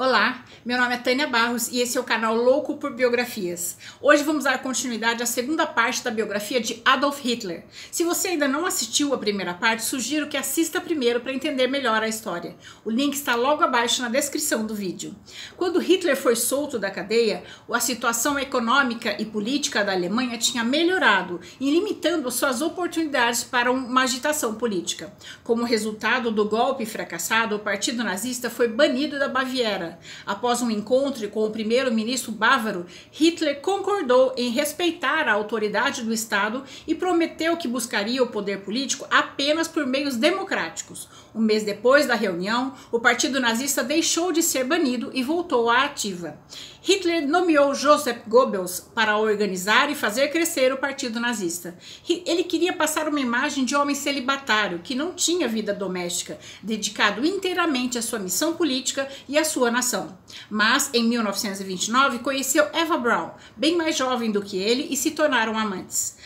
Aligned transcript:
Olá, 0.00 0.44
meu 0.64 0.78
nome 0.78 0.94
é 0.94 0.98
Tânia 0.98 1.26
Barros 1.26 1.66
e 1.72 1.80
esse 1.80 1.98
é 1.98 2.00
o 2.00 2.04
canal 2.04 2.32
Louco 2.36 2.76
por 2.76 2.94
Biografias. 2.94 3.76
Hoje 4.00 4.22
vamos 4.22 4.44
dar 4.44 4.62
continuidade 4.62 5.24
à 5.24 5.26
segunda 5.26 5.66
parte 5.66 6.04
da 6.04 6.10
biografia 6.12 6.60
de 6.60 6.80
Adolf 6.84 7.18
Hitler. 7.18 7.64
Se 7.90 8.04
você 8.04 8.28
ainda 8.28 8.46
não 8.46 8.64
assistiu 8.64 9.12
a 9.12 9.18
primeira 9.18 9.54
parte, 9.54 9.82
sugiro 9.82 10.28
que 10.28 10.36
assista 10.36 10.80
primeiro 10.80 11.18
para 11.18 11.32
entender 11.32 11.66
melhor 11.66 12.00
a 12.00 12.06
história. 12.06 12.54
O 12.84 12.90
link 12.92 13.14
está 13.14 13.34
logo 13.34 13.64
abaixo 13.64 14.00
na 14.00 14.08
descrição 14.08 14.64
do 14.64 14.72
vídeo. 14.72 15.16
Quando 15.56 15.80
Hitler 15.80 16.16
foi 16.16 16.36
solto 16.36 16.78
da 16.78 16.92
cadeia, 16.92 17.42
a 17.68 17.80
situação 17.80 18.38
econômica 18.38 19.20
e 19.20 19.26
política 19.26 19.82
da 19.82 19.94
Alemanha 19.94 20.38
tinha 20.38 20.62
melhorado 20.62 21.40
e 21.58 21.72
limitando 21.72 22.30
suas 22.30 22.62
oportunidades 22.62 23.42
para 23.42 23.72
uma 23.72 24.04
agitação 24.04 24.54
política. 24.54 25.12
Como 25.42 25.64
resultado 25.64 26.30
do 26.30 26.44
golpe 26.44 26.86
fracassado, 26.86 27.56
o 27.56 27.58
partido 27.58 28.04
nazista 28.04 28.48
foi 28.48 28.68
banido 28.68 29.18
da 29.18 29.28
Baviera 29.28 29.87
Após 30.26 30.60
um 30.60 30.70
encontro 30.70 31.28
com 31.28 31.44
o 31.44 31.50
primeiro-ministro 31.50 32.32
bávaro, 32.32 32.86
Hitler 33.12 33.60
concordou 33.60 34.34
em 34.36 34.50
respeitar 34.50 35.28
a 35.28 35.32
autoridade 35.32 36.02
do 36.02 36.12
Estado 36.12 36.64
e 36.86 36.94
prometeu 36.94 37.56
que 37.56 37.68
buscaria 37.68 38.22
o 38.22 38.28
poder 38.28 38.60
político 38.60 39.06
apenas 39.10 39.68
por 39.68 39.86
meios 39.86 40.16
democráticos. 40.16 41.08
Um 41.34 41.40
mês 41.40 41.62
depois 41.62 42.06
da 42.06 42.14
reunião, 42.14 42.74
o 42.90 42.98
partido 42.98 43.40
nazista 43.40 43.84
deixou 43.84 44.32
de 44.32 44.42
ser 44.42 44.64
banido 44.64 45.10
e 45.14 45.22
voltou 45.22 45.70
à 45.70 45.84
ativa. 45.84 46.38
Hitler 46.88 47.28
nomeou 47.28 47.74
Joseph 47.74 48.22
Goebbels 48.26 48.80
para 48.94 49.18
organizar 49.18 49.90
e 49.90 49.94
fazer 49.94 50.28
crescer 50.28 50.72
o 50.72 50.78
partido 50.78 51.20
nazista. 51.20 51.76
Ele 52.08 52.42
queria 52.42 52.72
passar 52.72 53.06
uma 53.06 53.20
imagem 53.20 53.66
de 53.66 53.76
homem 53.76 53.94
celibatário, 53.94 54.78
que 54.78 54.94
não 54.94 55.12
tinha 55.12 55.46
vida 55.46 55.74
doméstica, 55.74 56.38
dedicado 56.62 57.26
inteiramente 57.26 57.98
à 57.98 58.02
sua 58.02 58.18
missão 58.18 58.54
política 58.54 59.06
e 59.28 59.36
à 59.36 59.44
sua 59.44 59.70
nação. 59.70 60.16
Mas, 60.48 60.88
em 60.94 61.04
1929, 61.04 62.20
conheceu 62.20 62.66
Eva 62.72 62.96
Braun, 62.96 63.32
bem 63.54 63.76
mais 63.76 63.94
jovem 63.94 64.32
do 64.32 64.40
que 64.40 64.56
ele, 64.56 64.88
e 64.90 64.96
se 64.96 65.10
tornaram 65.10 65.58
amantes. 65.58 66.16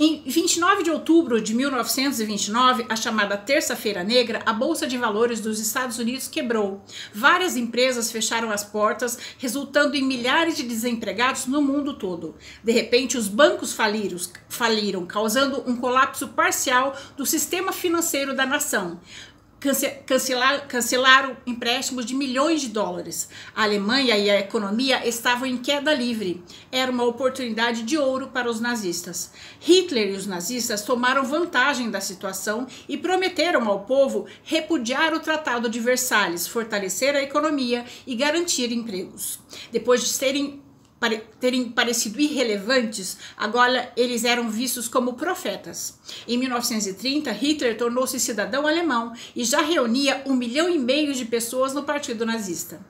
Em 0.00 0.22
29 0.24 0.84
de 0.84 0.92
outubro 0.92 1.40
de 1.40 1.52
1929, 1.52 2.86
a 2.88 2.94
chamada 2.94 3.36
Terça-feira 3.36 4.04
Negra, 4.04 4.40
a 4.46 4.52
Bolsa 4.52 4.86
de 4.86 4.96
Valores 4.96 5.40
dos 5.40 5.58
Estados 5.58 5.98
Unidos 5.98 6.28
quebrou. 6.28 6.80
Várias 7.12 7.56
empresas 7.56 8.12
fecharam 8.12 8.52
as 8.52 8.62
portas, 8.62 9.18
resultando 9.38 9.96
em 9.96 10.04
milhares 10.04 10.56
de 10.56 10.62
desempregados 10.62 11.46
no 11.46 11.60
mundo 11.60 11.94
todo. 11.94 12.36
De 12.62 12.70
repente, 12.70 13.18
os 13.18 13.26
bancos 13.26 13.72
faliram, 13.72 14.16
faliram 14.48 15.04
causando 15.04 15.64
um 15.66 15.74
colapso 15.74 16.28
parcial 16.28 16.96
do 17.16 17.26
sistema 17.26 17.72
financeiro 17.72 18.36
da 18.36 18.46
nação 18.46 19.00
cancelar, 19.60 20.66
cancelaram 20.66 21.36
empréstimos 21.46 22.06
de 22.06 22.14
milhões 22.14 22.60
de 22.60 22.68
dólares. 22.68 23.28
A 23.54 23.64
Alemanha 23.64 24.16
e 24.16 24.30
a 24.30 24.38
economia 24.38 25.06
estavam 25.06 25.46
em 25.46 25.56
queda 25.56 25.92
livre. 25.92 26.42
Era 26.70 26.90
uma 26.90 27.04
oportunidade 27.04 27.82
de 27.82 27.98
ouro 27.98 28.28
para 28.28 28.50
os 28.50 28.60
nazistas. 28.60 29.32
Hitler 29.60 30.10
e 30.10 30.16
os 30.16 30.26
nazistas 30.26 30.82
tomaram 30.82 31.24
vantagem 31.24 31.90
da 31.90 32.00
situação 32.00 32.66
e 32.88 32.96
prometeram 32.96 33.68
ao 33.68 33.80
povo 33.80 34.26
repudiar 34.44 35.12
o 35.12 35.20
Tratado 35.20 35.68
de 35.68 35.80
Versalhes, 35.80 36.46
fortalecer 36.46 37.14
a 37.16 37.22
economia 37.22 37.84
e 38.06 38.14
garantir 38.14 38.72
empregos. 38.72 39.38
Depois 39.72 40.02
de 40.02 40.08
serem 40.08 40.62
terem 41.40 41.70
parecido 41.70 42.20
irrelevantes, 42.20 43.16
agora 43.36 43.92
eles 43.96 44.24
eram 44.24 44.50
vistos 44.50 44.88
como 44.88 45.14
profetas. 45.14 45.98
Em 46.26 46.36
1930, 46.36 47.30
Hitler 47.32 47.76
tornou-se 47.76 48.18
cidadão 48.18 48.66
alemão 48.66 49.12
e 49.34 49.44
já 49.44 49.60
reunia 49.60 50.22
um 50.26 50.34
milhão 50.34 50.68
e 50.68 50.78
meio 50.78 51.14
de 51.14 51.24
pessoas 51.24 51.72
no 51.72 51.84
partido 51.84 52.26
nazista. 52.26 52.80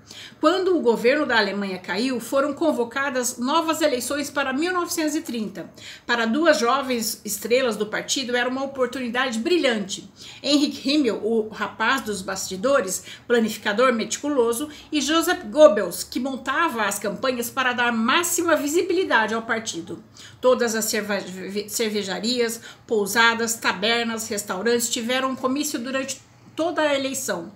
Quando 0.41 0.77
o 0.77 0.81
governo 0.81 1.27
da 1.27 1.39
Alemanha 1.39 1.79
caiu, 1.79 2.19
foram 2.21 2.53
convocadas 2.55 3.39
novas 3.39 3.83
eleições 3.83 4.31
para 4.31 4.53
1930. 4.53 5.71
Para 6.07 6.27
duas 6.27 6.59
jovens 6.59 7.21
estrelas 7.25 7.77
do 7.77 7.87
partido 7.87 8.37
era 8.37 8.49
uma 8.49 8.65
oportunidade 8.65 9.39
brilhante. 9.39 10.09
Henrik 10.43 10.89
Himmel, 10.89 11.21
o 11.23 11.49
rapaz 11.49 12.03
dos 12.03 12.23
bastidores, 12.23 13.05
planificador 13.27 13.93
meticuloso, 13.93 14.69
e 14.91 15.01
Joseph 15.01 15.45
Goebbels, 15.45 16.03
que 16.03 16.21
montava 16.21 16.85
as 16.85 16.99
campanhas 16.99 17.51
para 17.51 17.73
dar 17.73 17.93
máxima 17.99 18.57
visibilidade 18.57 19.35
ao 19.35 19.43
partido. 19.43 20.03
Todas 20.41 20.75
as 20.75 20.87
cervejarias, 20.87 22.61
pousadas, 22.87 23.55
tabernas, 23.55 24.29
restaurantes 24.29 24.89
tiveram 24.89 25.37
comício 25.37 25.79
durante 25.79 26.21
toda 26.57 26.81
a 26.83 26.95
eleição 26.95 27.53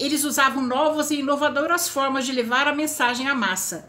eles 0.00 0.24
usavam 0.24 0.62
novas 0.62 1.10
e 1.10 1.16
inovadoras 1.16 1.88
formas 1.88 2.24
de 2.24 2.32
levar 2.32 2.66
a 2.66 2.74
mensagem 2.74 3.28
à 3.28 3.34
massa, 3.34 3.86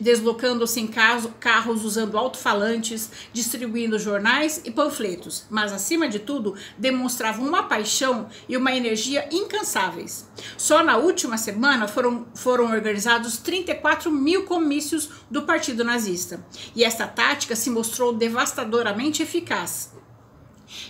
deslocando-se 0.00 0.80
em 0.80 0.86
carros 0.86 1.84
usando 1.84 2.16
alto-falantes, 2.16 3.10
distribuindo 3.32 3.98
jornais 3.98 4.60
e 4.64 4.70
panfletos, 4.70 5.46
mas 5.50 5.72
acima 5.72 6.08
de 6.08 6.20
tudo 6.20 6.54
demonstravam 6.78 7.46
uma 7.46 7.64
paixão 7.64 8.28
e 8.48 8.56
uma 8.56 8.72
energia 8.72 9.28
incansáveis. 9.32 10.28
Só 10.56 10.84
na 10.84 10.96
última 10.96 11.36
semana 11.36 11.88
foram, 11.88 12.26
foram 12.34 12.70
organizados 12.70 13.36
34 13.38 14.10
mil 14.10 14.44
comícios 14.44 15.10
do 15.28 15.42
Partido 15.42 15.82
Nazista, 15.82 16.46
e 16.76 16.84
esta 16.84 17.08
tática 17.08 17.56
se 17.56 17.70
mostrou 17.70 18.12
devastadoramente 18.12 19.22
eficaz. 19.22 19.99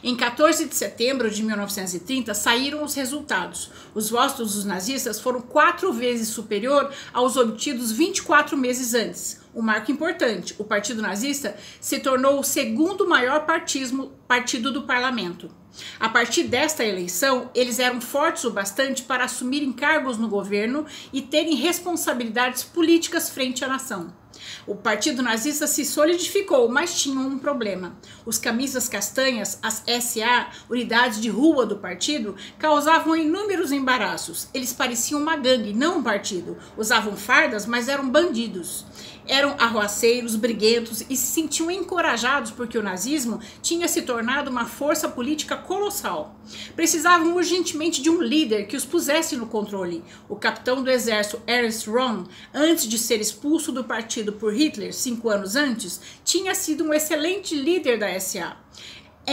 Em 0.02 0.16
14 0.16 0.66
de 0.66 0.74
setembro 0.74 1.30
de 1.30 1.42
1930 1.42 2.34
saíram 2.34 2.84
os 2.84 2.94
resultados. 2.94 3.70
Os 3.94 4.10
votos 4.10 4.54
dos 4.54 4.64
nazistas 4.64 5.20
foram 5.20 5.40
quatro 5.40 5.92
vezes 5.92 6.28
superior 6.28 6.92
aos 7.12 7.36
obtidos 7.36 7.92
24 7.92 8.56
meses 8.56 8.94
antes. 8.94 9.40
Um 9.54 9.62
marco 9.62 9.90
importante: 9.90 10.54
o 10.58 10.64
Partido 10.64 11.02
Nazista 11.02 11.56
se 11.80 11.98
tornou 11.98 12.40
o 12.40 12.44
segundo 12.44 13.08
maior 13.08 13.46
partismo, 13.46 14.12
partido 14.28 14.72
do 14.72 14.82
parlamento. 14.82 15.59
A 15.98 16.08
partir 16.08 16.44
desta 16.44 16.84
eleição, 16.84 17.50
eles 17.54 17.78
eram 17.78 18.00
fortes 18.00 18.44
o 18.44 18.50
bastante 18.50 19.02
para 19.02 19.24
assumirem 19.24 19.72
cargos 19.72 20.16
no 20.16 20.28
governo 20.28 20.86
e 21.12 21.22
terem 21.22 21.54
responsabilidades 21.54 22.62
políticas 22.62 23.30
frente 23.30 23.64
à 23.64 23.68
nação. 23.68 24.12
O 24.66 24.74
partido 24.74 25.22
nazista 25.22 25.66
se 25.66 25.84
solidificou, 25.84 26.68
mas 26.68 27.00
tinha 27.00 27.18
um 27.18 27.38
problema. 27.38 27.96
Os 28.24 28.38
camisas 28.38 28.88
castanhas, 28.88 29.58
as 29.62 29.82
SA, 30.02 30.48
unidades 30.68 31.20
de 31.20 31.28
rua 31.28 31.66
do 31.66 31.76
partido, 31.76 32.36
causavam 32.58 33.16
inúmeros 33.16 33.72
embaraços. 33.72 34.48
Eles 34.54 34.72
pareciam 34.72 35.20
uma 35.20 35.36
gangue, 35.36 35.74
não 35.74 35.98
um 35.98 36.02
partido. 36.02 36.56
Usavam 36.76 37.16
fardas, 37.16 37.66
mas 37.66 37.88
eram 37.88 38.08
bandidos 38.08 38.86
eram 39.30 39.54
arruaceiros, 39.58 40.34
briguentos 40.34 41.04
e 41.08 41.16
se 41.16 41.28
sentiam 41.28 41.70
encorajados 41.70 42.50
porque 42.50 42.76
o 42.76 42.82
nazismo 42.82 43.40
tinha 43.62 43.86
se 43.86 44.02
tornado 44.02 44.50
uma 44.50 44.66
força 44.66 45.08
política 45.08 45.56
colossal. 45.56 46.34
Precisavam 46.74 47.36
urgentemente 47.36 48.02
de 48.02 48.10
um 48.10 48.20
líder 48.20 48.66
que 48.66 48.76
os 48.76 48.84
pusesse 48.84 49.36
no 49.36 49.46
controle. 49.46 50.02
O 50.28 50.34
capitão 50.34 50.82
do 50.82 50.90
exército 50.90 51.40
Ernst 51.46 51.86
Röhm, 51.86 52.24
antes 52.52 52.88
de 52.88 52.98
ser 52.98 53.20
expulso 53.20 53.70
do 53.70 53.84
partido 53.84 54.32
por 54.32 54.52
Hitler 54.52 54.92
cinco 54.92 55.28
anos 55.28 55.54
antes, 55.54 56.00
tinha 56.24 56.52
sido 56.52 56.82
um 56.82 56.92
excelente 56.92 57.54
líder 57.54 57.98
da 57.98 58.18
SA. 58.18 58.56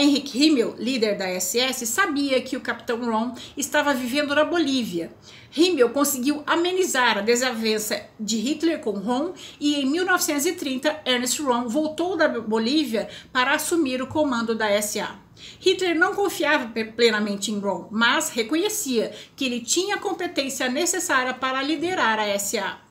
Henrik 0.00 0.38
Himmel, 0.38 0.76
líder 0.78 1.16
da 1.16 1.26
SS, 1.40 1.84
sabia 1.84 2.40
que 2.40 2.56
o 2.56 2.60
capitão 2.60 3.04
Ron 3.04 3.34
estava 3.56 3.92
vivendo 3.92 4.32
na 4.32 4.44
Bolívia. 4.44 5.10
Himmel 5.56 5.90
conseguiu 5.90 6.44
amenizar 6.46 7.18
a 7.18 7.20
desavença 7.20 8.00
de 8.20 8.36
Hitler 8.36 8.78
com 8.78 8.92
Ron 8.92 9.32
e 9.58 9.74
em 9.74 9.86
1930 9.86 11.00
Ernst 11.04 11.40
Ron 11.40 11.66
voltou 11.66 12.16
da 12.16 12.28
Bolívia 12.28 13.08
para 13.32 13.54
assumir 13.54 14.00
o 14.00 14.06
comando 14.06 14.54
da 14.54 14.80
SA. 14.80 15.18
Hitler 15.58 15.98
não 15.98 16.14
confiava 16.14 16.70
plenamente 16.94 17.50
em 17.50 17.58
Ron, 17.58 17.88
mas 17.90 18.28
reconhecia 18.28 19.12
que 19.34 19.46
ele 19.46 19.60
tinha 19.60 19.96
a 19.96 20.00
competência 20.00 20.68
necessária 20.68 21.34
para 21.34 21.60
liderar 21.60 22.20
a 22.20 22.38
SA. 22.38 22.87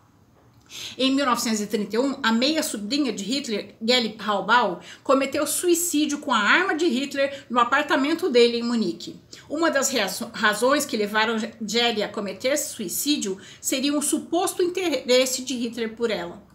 Em 0.98 1.12
1931, 1.14 2.20
a 2.22 2.32
meia-sobrinha 2.32 3.14
de 3.14 3.24
Hitler, 3.24 3.76
Geli 3.82 4.16
Haubau, 4.20 4.82
cometeu 5.04 5.48
suicídio 5.48 6.20
com 6.20 6.34
a 6.34 6.40
arma 6.40 6.76
de 6.76 6.88
Hitler 6.88 7.46
no 7.50 7.60
apartamento 7.60 8.30
dele 8.30 8.58
em 8.58 8.64
Munique. 8.64 9.16
Uma 9.50 9.72
das 9.72 9.92
razões 10.34 10.86
que 10.86 10.98
levaram 10.98 11.38
Geli 11.66 12.04
a 12.04 12.10
cometer 12.10 12.58
suicídio 12.58 13.38
seria 13.62 13.94
um 13.94 14.02
suposto 14.02 14.62
interesse 14.62 15.44
de 15.44 15.56
Hitler 15.56 15.96
por 15.96 16.12
ela. 16.12 16.46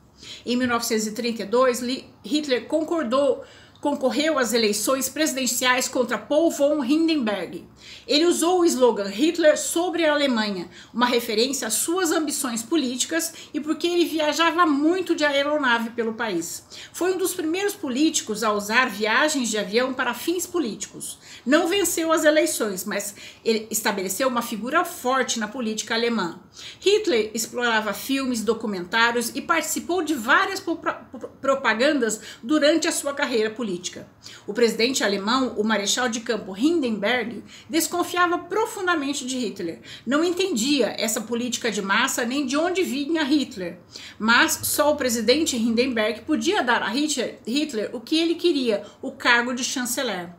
Em 0.47 0.57
1932, 0.57 1.81
Hitler 2.25 2.67
concordou 2.67 3.43
concorreu 3.83 4.39
às 4.39 4.53
eleições 4.53 5.09
presidenciais 5.09 5.89
contra 5.89 6.17
Paul 6.17 6.53
von 6.53 6.85
Hindenburg. 6.85 7.67
Ele 8.07 8.27
usou 8.27 8.61
o 8.61 8.65
slogan 8.65 9.09
Hitler 9.09 9.59
sobre 9.59 10.07
a 10.07 10.13
Alemanha, 10.13 10.71
uma 10.95 11.05
referência 11.05 11.67
às 11.67 11.75
suas 11.75 12.13
ambições 12.13 12.63
políticas 12.63 13.35
e 13.53 13.59
porque 13.59 13.89
ele 13.89 14.05
viajava 14.05 14.65
muito 14.65 15.17
de 15.17 15.25
aeronave 15.25 15.91
pelo 15.91 16.15
país. 16.15 16.65
Foi 16.93 17.13
um 17.13 17.19
dos 17.19 17.35
primeiros 17.35 17.75
políticos 17.75 18.45
a 18.45 18.53
usar 18.53 18.89
viagens 18.89 19.51
de 19.51 19.59
avião 19.59 19.93
para 19.93 20.15
fins 20.15 20.47
políticos. 20.47 21.19
Não 21.45 21.67
venceu 21.67 22.13
as 22.13 22.25
eleições, 22.25 22.85
mas 22.85 23.17
ele 23.45 23.67
estabeleceu 23.69 24.29
uma 24.29 24.43
figura 24.43 24.85
forte 24.85 25.41
na 25.41 25.49
política 25.49 25.95
alemã. 25.95 26.41
Hitler 26.79 27.33
explorava 27.35 27.93
filmes, 27.93 28.43
documentários 28.43 29.33
e 29.35 29.43
participou 29.43 30.05
de 30.05 30.15
várias 30.15 30.63
propagandas 31.41 32.21
durante 32.45 32.87
a 32.87 32.93
sua 32.93 33.13
carreira 33.13 33.51
política. 33.51 33.72
O 34.47 34.53
presidente 34.53 35.03
alemão, 35.03 35.55
o 35.57 35.65
marechal 35.65 36.09
de 36.09 36.21
campo 36.21 36.57
Hindenburg, 36.57 37.43
desconfiava 37.69 38.39
profundamente 38.39 39.27
de 39.27 39.39
Hitler. 39.39 39.81
Não 40.07 40.25
entendia 40.25 40.95
essa 40.99 41.21
política 41.21 41.71
de 41.71 41.81
massa 41.81 42.25
nem 42.25 42.47
de 42.47 42.57
onde 42.57 42.83
vinha 42.83 43.23
Hitler. 43.23 43.79
Mas 44.19 44.61
só 44.65 44.93
o 44.93 44.97
presidente 44.97 45.57
Hindenburg 45.57 46.23
podia 46.23 46.63
dar 46.63 46.83
a 46.83 46.89
Hitler 46.89 47.91
o 47.93 48.01
que 48.01 48.19
ele 48.19 48.35
queria, 48.35 48.85
o 49.01 49.13
cargo 49.13 49.55
de 49.55 49.65
chanceler. 49.65 50.31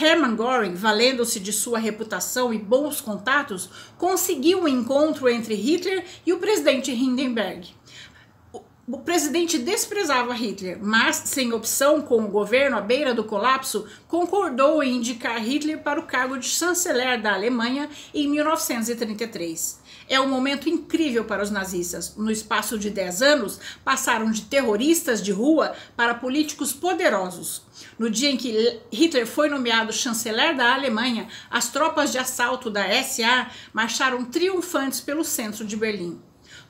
Hermann 0.00 0.36
Göring, 0.36 0.74
valendo-se 0.74 1.38
de 1.38 1.52
sua 1.52 1.78
reputação 1.78 2.52
e 2.52 2.58
bons 2.58 3.00
contatos, 3.00 3.70
conseguiu 3.96 4.62
um 4.62 4.68
encontro 4.68 5.28
entre 5.28 5.54
Hitler 5.54 6.04
e 6.26 6.32
o 6.32 6.38
presidente 6.38 6.90
Hindenburg. 6.90 7.68
O 8.92 8.98
presidente 8.98 9.56
desprezava 9.56 10.34
Hitler, 10.34 10.76
mas, 10.82 11.22
sem 11.26 11.52
opção 11.52 12.02
com 12.02 12.24
o 12.24 12.28
governo 12.28 12.76
à 12.76 12.80
beira 12.80 13.14
do 13.14 13.22
colapso, 13.22 13.86
concordou 14.08 14.82
em 14.82 14.96
indicar 14.96 15.40
Hitler 15.40 15.80
para 15.80 16.00
o 16.00 16.06
cargo 16.06 16.36
de 16.36 16.48
chanceler 16.48 17.22
da 17.22 17.32
Alemanha 17.32 17.88
em 18.12 18.26
1933. 18.26 19.78
É 20.08 20.20
um 20.20 20.28
momento 20.28 20.68
incrível 20.68 21.24
para 21.24 21.40
os 21.40 21.52
nazistas. 21.52 22.16
No 22.16 22.32
espaço 22.32 22.76
de 22.76 22.90
10 22.90 23.22
anos, 23.22 23.60
passaram 23.84 24.28
de 24.28 24.42
terroristas 24.42 25.22
de 25.22 25.30
rua 25.30 25.72
para 25.96 26.14
políticos 26.14 26.72
poderosos. 26.72 27.62
No 27.96 28.10
dia 28.10 28.28
em 28.28 28.36
que 28.36 28.80
Hitler 28.92 29.24
foi 29.24 29.48
nomeado 29.48 29.92
chanceler 29.92 30.56
da 30.56 30.74
Alemanha, 30.74 31.28
as 31.48 31.70
tropas 31.70 32.10
de 32.10 32.18
assalto 32.18 32.68
da 32.68 32.90
SA 33.04 33.52
marcharam 33.72 34.24
triunfantes 34.24 35.00
pelo 35.00 35.22
centro 35.22 35.64
de 35.64 35.76
Berlim. 35.76 36.20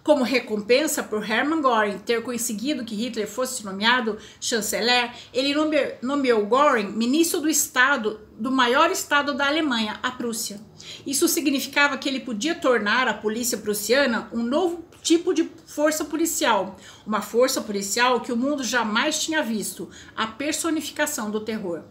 Como 0.03 0.25
recompensa 0.25 1.03
por 1.03 1.29
Hermann 1.29 1.61
Göring 1.61 1.99
ter 1.99 2.23
conseguido 2.23 2.85
que 2.85 2.95
Hitler 2.95 3.29
fosse 3.29 3.65
nomeado 3.65 4.19
chanceler, 4.41 5.13
ele 5.33 5.55
nomeou 6.01 6.47
Göring 6.47 6.93
ministro 6.93 7.41
do 7.41 7.49
Estado 7.49 8.21
do 8.39 8.51
maior 8.51 8.91
estado 8.91 9.35
da 9.35 9.47
Alemanha, 9.47 10.01
a 10.03 10.11
Prússia. 10.11 10.59
Isso 11.07 11.29
significava 11.29 11.99
que 11.99 12.09
ele 12.09 12.21
podia 12.21 12.55
tornar 12.55 13.07
a 13.07 13.13
polícia 13.13 13.59
prussiana 13.59 14.31
um 14.33 14.43
novo 14.43 14.83
tipo 15.03 15.35
de 15.35 15.51
força 15.67 16.05
policial, 16.05 16.77
uma 17.07 17.21
força 17.21 17.61
policial 17.61 18.21
que 18.21 18.33
o 18.33 18.37
mundo 18.37 18.63
jamais 18.63 19.23
tinha 19.23 19.43
visto, 19.43 19.91
a 20.17 20.27
personificação 20.27 21.31
do 21.31 21.41
terror. 21.41 21.83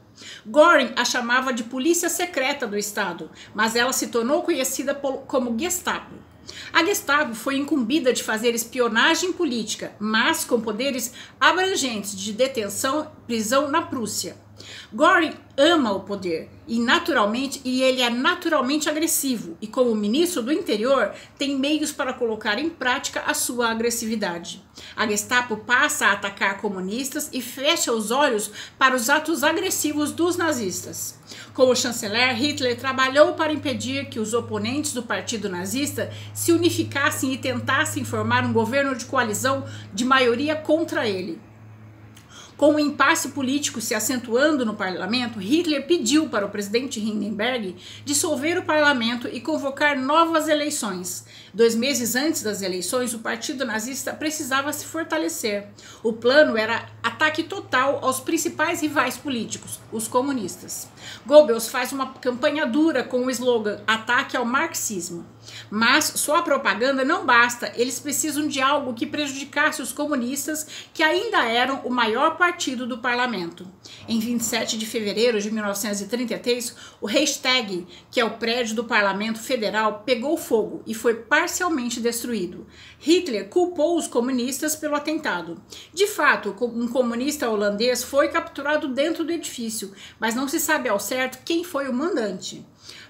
Göring 0.46 0.94
a 0.96 1.06
chamava 1.06 1.54
de 1.54 1.64
polícia 1.64 2.10
secreta 2.10 2.68
do 2.68 2.78
Estado, 2.78 3.30
mas 3.54 3.76
ela 3.76 3.94
se 3.94 4.08
tornou 4.08 4.44
conhecida 4.44 4.94
como 4.94 5.58
Gestapo. 5.58 6.29
A 6.72 6.84
Gestapo 6.84 7.36
foi 7.36 7.58
incumbida 7.58 8.14
de 8.14 8.24
fazer 8.24 8.54
espionagem 8.56 9.34
política, 9.34 9.94
mas 10.00 10.44
com 10.44 10.60
poderes 10.60 11.14
abrangentes 11.40 12.18
de 12.18 12.34
detenção 12.34 13.04
e 13.04 13.26
prisão 13.26 13.70
na 13.70 13.82
Prússia. 13.82 14.36
Goring 14.94 15.34
ama 15.58 15.92
o 15.92 16.02
poder 16.02 16.50
e 16.68 16.80
naturalmente 16.80 17.62
e 17.66 17.82
ele 17.82 18.02
é 18.02 18.10
naturalmente 18.10 18.90
agressivo 18.90 19.58
e 19.62 19.68
como 19.68 19.94
ministro 19.94 20.42
do 20.42 20.54
interior 20.54 21.14
tem 21.38 21.58
meios 21.58 21.92
para 21.92 22.14
colocar 22.14 22.58
em 22.58 22.70
prática 22.70 23.22
a 23.26 23.34
sua 23.34 23.70
agressividade. 23.70 24.64
A 24.96 25.06
Gestapo 25.08 25.58
passa 25.58 26.08
a 26.08 26.14
atacar 26.14 26.62
comunistas 26.62 27.30
e 27.34 27.42
fecha 27.42 27.92
os 27.92 28.12
olhos 28.12 28.52
para 28.78 28.96
os 28.96 29.10
atos 29.10 29.44
agressivos 29.44 30.12
dos 30.12 30.38
nazistas. 30.38 31.20
Como 31.54 31.76
chanceler, 31.76 32.36
Hitler 32.36 32.78
trabalhou 32.78 33.34
para 33.34 33.52
impedir 33.52 34.08
que 34.10 34.20
os 34.20 34.34
oponentes 34.34 34.94
do 34.94 35.04
partido 35.04 35.50
nazista 35.50 36.12
se 36.34 36.52
unificassem 36.52 37.34
e 37.34 37.38
tentassem 37.38 38.06
formar 38.06 38.46
um 38.46 38.54
governo 38.54 38.96
de 38.96 39.06
coalizão 39.06 39.66
de 39.94 40.06
maioria 40.06 40.56
contra 40.56 41.08
ele. 41.08 41.49
Com 42.60 42.76
o 42.76 42.80
impasse 42.80 43.30
político 43.30 43.80
se 43.80 43.96
acentuando 43.96 44.66
no 44.66 44.76
parlamento, 44.76 45.40
Hitler 45.40 45.88
pediu 45.88 46.28
para 46.28 46.46
o 46.46 46.50
presidente 46.50 47.00
Hindenburg 47.00 47.78
dissolver 48.04 48.58
o 48.58 48.66
parlamento 48.66 49.30
e 49.30 49.40
convocar 49.40 49.98
novas 49.98 50.50
eleições. 50.50 51.26
Dois 51.54 51.74
meses 51.74 52.18
antes 52.18 52.44
das 52.44 52.62
eleições, 52.62 53.14
o 53.14 53.20
partido 53.20 53.66
nazista 53.66 54.12
precisava 54.12 54.74
se 54.74 54.86
fortalecer. 54.86 55.68
O 56.04 56.12
plano 56.12 56.58
era 56.58 56.86
ataque 57.02 57.44
total 57.44 58.00
aos 58.02 58.20
principais 58.20 58.82
rivais 58.82 59.18
políticos, 59.18 59.80
os 59.92 60.08
comunistas. 60.08 60.88
Goebbels 61.26 61.68
faz 61.68 61.92
uma 61.92 62.14
campanha 62.14 62.66
dura 62.66 63.04
com 63.04 63.26
o 63.26 63.32
slogan 63.32 63.82
Ataque 63.88 64.36
ao 64.36 64.46
Marxismo. 64.46 65.26
Mas 65.70 66.06
só 66.06 66.38
a 66.38 66.42
propaganda 66.42 67.04
não 67.04 67.26
basta, 67.26 67.72
eles 67.76 68.00
precisam 68.00 68.48
de 68.48 68.62
algo 68.62 68.94
que 68.94 69.06
prejudicasse 69.06 69.82
os 69.82 69.92
comunistas, 69.92 70.68
que 70.94 71.04
ainda 71.04 71.46
eram 71.46 71.82
o 71.84 71.90
maior 71.90 72.38
partido 72.38 72.86
do 72.86 72.98
parlamento. 72.98 73.68
Em 74.08 74.20
27 74.20 74.78
de 74.78 74.86
fevereiro 74.86 75.40
de 75.42 75.52
1933, 75.52 76.76
o 77.02 77.08
Reichstag, 77.08 77.88
que 78.12 78.20
é 78.20 78.26
o 78.26 78.38
prédio 78.38 78.76
do 78.76 78.84
parlamento 78.84 79.40
federal, 79.40 80.04
pegou 80.06 80.38
fogo 80.38 80.84
e 80.86 80.94
foi 80.94 81.16
parcialmente 81.16 82.00
destruído. 82.00 82.68
Hitler 83.00 83.48
culpou 83.48 83.98
os 83.98 84.08
comunistas 84.08 84.76
pelo 84.76 84.96
atentado. 84.96 85.62
De 85.94 86.06
fato, 86.06 86.56
um 86.62 86.88
comunista 86.90 87.50
holandês 87.50 88.04
foi 88.04 88.28
capturado 88.28 88.88
dentro 88.88 89.24
do 89.24 89.32
edifício, 89.32 89.94
mas 90.20 90.36
não 90.36 90.48
se 90.48 90.60
sabe 90.60 90.90
ao 90.90 91.00
certo 91.00 91.44
quem 91.46 91.64
foi 91.64 91.88
o 91.88 91.94
mandante. 91.94 92.66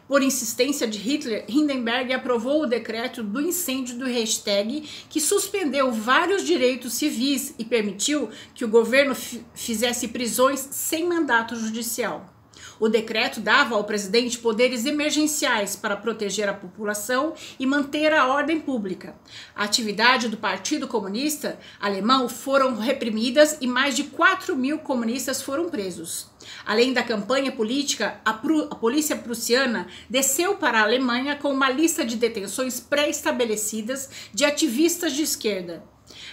Por 0.08 0.24
insistência 0.24 0.88
de 0.88 0.98
Hitler, 0.98 1.46
Hindenburg 1.48 2.12
aprovou 2.12 2.64
o 2.64 2.66
decreto 2.66 3.22
do 3.22 3.40
incêndio 3.40 3.96
do 3.98 4.06
Reichstag, 4.06 4.82
que 5.08 5.22
suspendeu 5.22 5.92
vários 5.92 6.44
direitos 6.44 6.94
civis 6.94 7.54
e 7.60 7.64
permitiu 7.64 8.30
que 8.56 8.66
o 8.66 8.70
governo 8.70 9.16
fizesse 9.54 10.08
prisões 10.08 10.68
sem 10.72 11.08
mandato 11.08 11.56
judicial. 11.56 12.39
O 12.80 12.88
decreto 12.88 13.42
dava 13.42 13.76
ao 13.76 13.84
presidente 13.84 14.40
poderes 14.40 14.86
emergenciais 14.86 15.76
para 15.76 15.98
proteger 15.98 16.48
a 16.48 16.54
população 16.54 17.34
e 17.60 17.66
manter 17.66 18.14
a 18.14 18.28
ordem 18.28 18.60
pública. 18.60 19.16
A 19.54 19.66
atividade 19.66 20.30
do 20.30 20.38
Partido 20.38 20.88
Comunista 20.88 21.60
Alemão 21.80 22.30
foram 22.30 22.78
reprimidas 22.78 23.58
e 23.60 23.68
mais 23.68 23.96
de 23.96 24.06
4 24.06 24.56
mil 24.56 24.80
comunistas 24.80 25.42
foram 25.42 25.70
presos. 25.70 26.30
Além 26.66 26.94
da 26.94 27.04
campanha 27.04 27.52
política, 27.52 28.22
a, 28.24 28.32
a 28.32 28.76
polícia 28.76 29.18
prussiana 29.18 29.88
desceu 30.10 30.56
para 30.56 30.80
a 30.80 30.84
Alemanha 30.84 31.36
com 31.36 31.52
uma 31.52 31.70
lista 31.70 32.06
de 32.06 32.16
detenções 32.16 32.80
pré-estabelecidas 32.80 34.10
de 34.34 34.46
ativistas 34.46 35.14
de 35.14 35.24
esquerda. 35.24 35.84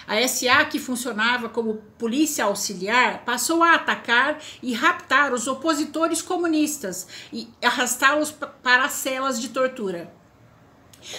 A 0.07 0.27
SA, 0.27 0.65
que 0.65 0.79
funcionava 0.79 1.49
como 1.49 1.83
polícia 1.99 2.45
auxiliar, 2.45 3.25
passou 3.25 3.63
a 3.63 3.75
atacar 3.75 4.41
e 4.63 4.73
raptar 4.73 5.33
os 5.33 5.47
opositores 5.47 6.23
comunistas 6.23 7.07
e 7.33 7.49
arrastá-los 7.63 8.31
para 8.31 8.85
as 8.85 8.93
celas 8.93 9.41
de 9.41 9.49
tortura. 9.49 10.15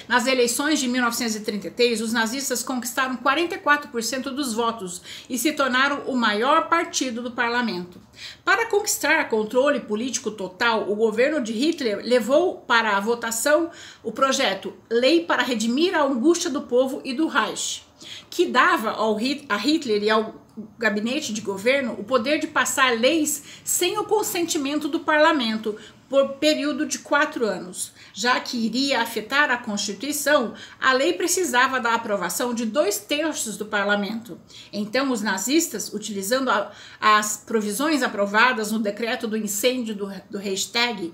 Nas 0.07 0.27
eleições 0.27 0.79
de 0.79 0.87
1933, 0.87 2.01
os 2.01 2.11
nazistas 2.11 2.63
conquistaram 2.63 3.17
44% 3.17 4.23
dos 4.23 4.53
votos 4.53 5.01
e 5.29 5.37
se 5.37 5.53
tornaram 5.53 6.01
o 6.07 6.15
maior 6.15 6.67
partido 6.67 7.21
do 7.21 7.31
parlamento. 7.31 8.01
Para 8.43 8.65
conquistar 8.65 9.29
controle 9.29 9.79
político 9.79 10.31
total, 10.31 10.89
o 10.89 10.95
governo 10.95 11.41
de 11.41 11.53
Hitler 11.53 12.01
levou 12.03 12.55
para 12.55 12.97
a 12.97 12.99
votação 12.99 13.69
o 14.03 14.11
projeto 14.11 14.73
Lei 14.89 15.23
para 15.23 15.43
Redimir 15.43 15.95
a 15.95 16.03
Angústia 16.03 16.49
do 16.49 16.61
Povo 16.61 17.01
e 17.03 17.13
do 17.13 17.27
Reich 17.27 17.87
que 18.29 18.45
dava 18.45 18.91
ao, 18.91 19.17
a 19.49 19.57
Hitler 19.57 20.03
e 20.03 20.09
ao 20.09 20.35
gabinete 20.77 21.33
de 21.33 21.41
governo 21.41 21.93
o 21.93 22.03
poder 22.03 22.39
de 22.39 22.47
passar 22.47 22.97
leis 22.99 23.43
sem 23.63 23.97
o 23.97 24.03
consentimento 24.03 24.87
do 24.87 24.99
parlamento 24.99 25.75
por 26.09 26.35
período 26.35 26.85
de 26.85 26.99
quatro 26.99 27.45
anos. 27.45 27.91
Já 28.13 28.39
que 28.39 28.57
iria 28.57 29.01
afetar 29.01 29.51
a 29.51 29.57
Constituição, 29.57 30.53
a 30.79 30.93
lei 30.93 31.13
precisava 31.13 31.79
da 31.79 31.93
aprovação 31.93 32.53
de 32.53 32.65
dois 32.65 32.97
terços 32.97 33.57
do 33.57 33.65
parlamento. 33.65 34.39
Então, 34.71 35.11
os 35.11 35.21
nazistas, 35.21 35.93
utilizando 35.93 36.49
a, 36.49 36.71
as 36.99 37.37
provisões 37.45 38.01
aprovadas 38.07 38.71
no 38.71 38.79
decreto 38.79 39.27
do 39.27 39.37
incêndio 39.37 39.95
do, 39.95 40.11
do 40.29 40.37
Reichstag, 40.37 41.13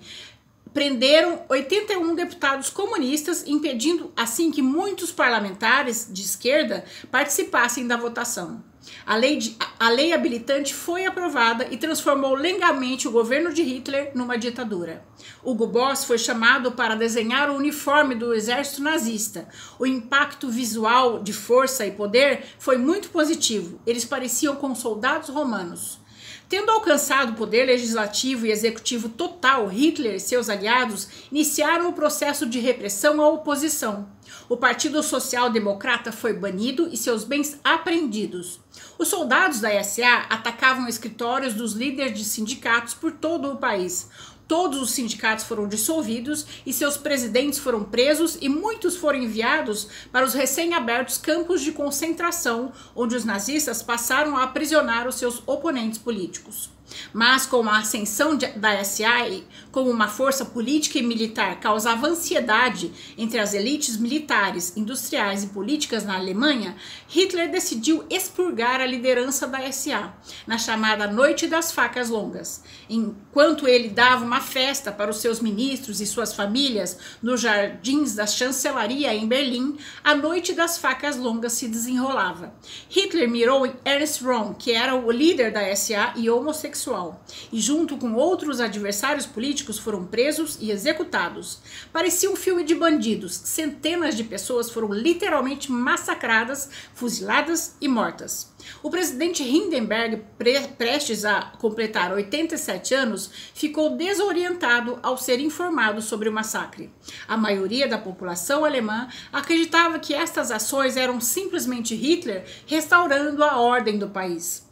prenderam 0.74 1.44
81 1.48 2.16
deputados 2.16 2.70
comunistas, 2.70 3.46
impedindo 3.46 4.12
assim 4.16 4.50
que 4.50 4.62
muitos 4.62 5.12
parlamentares 5.12 6.08
de 6.12 6.22
esquerda 6.22 6.84
participassem 7.12 7.86
da 7.86 7.96
votação. 7.96 8.64
A 9.06 9.16
lei, 9.16 9.38
de, 9.38 9.56
a 9.80 9.90
lei 9.90 10.12
habilitante 10.12 10.74
foi 10.74 11.06
aprovada 11.06 11.68
e 11.72 11.78
transformou 11.78 12.36
legalmente 12.36 13.08
o 13.08 13.12
governo 13.12 13.54
de 13.54 13.64
Hitler 13.64 14.12
numa 14.14 14.38
ditadura. 14.38 15.06
Hugo 15.44 15.68
Boss 15.68 16.04
foi 16.04 16.18
chamado 16.18 16.74
para 16.74 16.96
desenhar 16.96 17.50
o 17.50 17.56
uniforme 17.56 18.14
do 18.14 18.34
exército 18.34 18.82
nazista. 18.82 19.48
O 19.80 19.86
impacto 19.86 20.50
visual 20.50 21.24
de 21.24 21.32
força 21.32 21.86
e 21.86 21.92
poder 21.92 22.44
foi 22.60 22.78
muito 22.78 23.10
positivo. 23.10 23.80
Eles 23.86 24.04
pareciam 24.04 24.56
com 24.56 24.76
soldados 24.76 25.30
romanos. 25.30 26.02
Tendo 26.50 26.70
alcançado 26.72 27.32
o 27.32 27.36
poder 27.36 27.66
legislativo 27.66 28.46
e 28.46 28.52
executivo 28.52 29.10
total, 29.10 29.68
Hitler 29.68 30.16
e 30.16 30.20
seus 30.20 30.50
aliados 30.50 31.08
iniciaram 31.32 31.90
o 31.90 31.94
processo 31.94 32.46
de 32.46 32.60
repressão 32.60 33.22
à 33.22 33.28
oposição. 33.30 34.08
O 34.48 34.58
Partido 34.58 35.02
Social 35.02 35.50
Democrata 35.50 36.12
foi 36.12 36.34
banido 36.34 36.90
e 36.92 36.98
seus 36.98 37.24
bens 37.24 37.60
apreendidos. 37.64 38.60
Os 38.98 39.08
soldados 39.08 39.60
da 39.60 39.84
SA 39.84 40.26
atacavam 40.30 40.88
escritórios 40.88 41.54
dos 41.54 41.74
líderes 41.74 42.18
de 42.18 42.26
sindicatos 42.26 42.94
por 42.94 43.12
todo 43.12 43.52
o 43.52 43.58
país. 43.58 44.10
Todos 44.53 44.79
os 44.79 44.91
sindicatos 44.91 45.45
foram 45.45 45.67
dissolvidos 45.67 46.45
e 46.63 46.72
seus 46.72 46.95
presidentes 46.95 47.57
foram 47.57 47.83
presos 47.83 48.38
e 48.39 48.48
muitos 48.48 48.95
foram 48.95 49.17
enviados 49.17 49.88
para 50.12 50.24
os 50.24 50.36
recém-abertos 50.36 51.17
campos 51.17 51.60
de 51.60 51.72
concentração, 51.72 52.72
onde 52.95 53.15
os 53.15 53.25
nazistas 53.25 53.81
passaram 53.81 54.38
a 54.38 54.43
aprisionar 54.43 55.07
os 55.07 55.15
seus 55.15 55.41
oponentes 55.48 55.98
políticos. 55.98 56.69
Mas 57.13 57.46
com 57.46 57.68
a 57.68 57.80
ascensão 57.80 58.38
da 58.38 58.84
SI 58.84 59.44
como 59.72 59.90
uma 59.90 60.08
força 60.08 60.46
política 60.46 61.00
e 61.00 61.04
militar 61.04 61.60
causava 61.60 62.08
ansiedade 62.08 62.92
entre 63.18 63.40
as 63.40 63.54
elites 63.54 63.98
militares, 63.98 64.75
industriais 64.75 65.44
e 65.44 65.48
políticas 65.48 66.06
na 66.06 66.16
Alemanha, 66.16 66.75
Hitler 67.08 67.50
decidiu 67.50 68.06
expurgar 68.10 68.82
a 68.82 68.86
liderança 68.86 69.48
da 69.48 69.72
SA 69.72 70.13
na 70.46 70.58
chamada 70.58 71.08
Noite 71.08 71.48
das 71.48 71.72
Facas 71.72 72.10
Longas. 72.10 72.63
Enquanto 72.90 73.68
ele 73.68 73.90
dava 73.90 74.25
uma 74.25 74.42
festa 74.42 74.92
para 74.92 75.12
os 75.12 75.18
seus 75.18 75.40
ministros 75.40 76.02
e 76.02 76.06
suas 76.06 76.34
famílias 76.34 76.98
nos 77.22 77.42
jardins 77.42 78.16
da 78.16 78.28
chancelaria 78.28 79.13
em 79.13 79.28
Berlim, 79.28 79.78
a 80.04 80.13
Noite 80.13 80.54
das 80.54 80.78
Facas 80.78 81.18
Longas 81.18 81.54
se 81.54 81.68
desenrolava. 81.68 82.54
Hitler 82.90 83.30
mirou 83.30 83.66
em 83.66 83.74
Ernst 83.86 84.22
Röhm, 84.22 84.54
que 84.54 84.72
era 84.72 84.96
o 84.96 85.12
líder 85.12 85.52
da 85.52 85.75
SA 85.75 86.13
e 86.16 86.30
homossexual 86.30 86.73
sexual 86.74 87.24
e, 87.51 87.60
junto 87.62 87.98
com 87.98 88.15
outros 88.15 88.60
adversários 88.60 89.25
políticos, 89.25 89.77
foram 89.77 90.06
presos 90.06 90.58
e 90.60 90.72
executados. 90.72 91.60
Parecia 91.92 92.30
um 92.30 92.36
filme 92.36 92.63
de 92.63 92.74
bandidos. 92.74 93.36
Centenas 93.36 94.15
de 94.18 94.24
pessoas 94.24 94.72
foram 94.72 94.92
literalmente 94.92 95.72
massacradas, 95.72 96.70
fuziladas 96.96 97.75
e 97.80 97.88
mortas. 97.88 98.51
O 98.82 98.89
presidente 98.89 99.44
Hindenburg, 99.44 100.24
pre 100.38 100.62
prestes 100.77 101.25
a 101.25 101.42
completar 101.60 102.13
87 102.13 102.94
anos, 102.96 103.30
ficou 103.53 103.96
desorientado 103.96 104.98
ao 105.03 105.18
ser 105.18 105.39
informado 105.39 106.01
sobre 106.01 106.30
o 106.30 106.34
massacre. 106.34 106.89
A 107.27 107.38
maioria 107.38 107.88
da 107.88 107.98
população 107.98 108.65
alemã 108.65 109.08
acreditava 109.32 110.00
que 110.00 110.13
estas 110.13 110.50
ações 110.50 110.96
eram 110.98 111.20
simplesmente 111.20 111.94
Hitler 111.94 112.46
restaurando 112.65 113.44
a 113.44 113.60
ordem 113.60 114.00
do 114.00 114.08
país. 114.08 114.62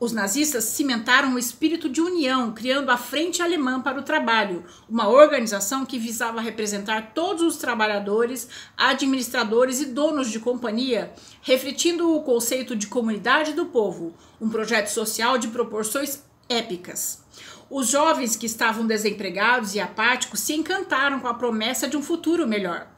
Os 0.00 0.12
nazistas 0.12 0.64
cimentaram 0.64 1.34
o 1.34 1.38
espírito 1.38 1.86
de 1.86 2.00
união, 2.00 2.52
criando 2.52 2.88
a 2.88 2.96
Frente 2.96 3.42
Alemã 3.42 3.82
para 3.82 4.00
o 4.00 4.02
Trabalho, 4.02 4.64
uma 4.88 5.06
organização 5.06 5.84
que 5.84 5.98
visava 5.98 6.40
representar 6.40 7.12
todos 7.12 7.42
os 7.42 7.58
trabalhadores, 7.58 8.48
administradores 8.78 9.78
e 9.78 9.84
donos 9.84 10.30
de 10.30 10.40
companhia, 10.40 11.12
refletindo 11.42 12.16
o 12.16 12.22
conceito 12.22 12.74
de 12.74 12.86
comunidade 12.86 13.52
do 13.52 13.66
povo, 13.66 14.14
um 14.40 14.48
projeto 14.48 14.86
social 14.86 15.36
de 15.36 15.48
proporções 15.48 16.22
épicas. 16.48 17.22
Os 17.68 17.88
jovens 17.88 18.36
que 18.36 18.46
estavam 18.46 18.86
desempregados 18.86 19.74
e 19.74 19.80
apáticos 19.80 20.40
se 20.40 20.54
encantaram 20.54 21.20
com 21.20 21.28
a 21.28 21.34
promessa 21.34 21.86
de 21.86 21.98
um 21.98 22.02
futuro 22.02 22.48
melhor. 22.48 22.88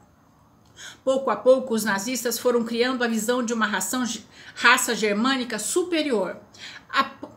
Pouco 1.03 1.29
a 1.29 1.35
pouco, 1.35 1.73
os 1.73 1.83
nazistas 1.83 2.39
foram 2.39 2.63
criando 2.63 3.03
a 3.03 3.07
visão 3.07 3.43
de 3.43 3.53
uma 3.53 3.65
ração, 3.65 4.03
raça 4.55 4.95
germânica 4.95 5.59
superior. 5.59 6.37